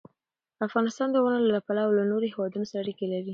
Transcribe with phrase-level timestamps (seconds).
[0.67, 3.29] افغانستان د غرونه له پلوه له نورو هېوادونو سره اړیکې لري.